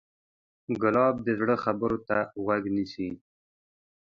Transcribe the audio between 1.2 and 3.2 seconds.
د زړه خبرو ته غوږ نیسي.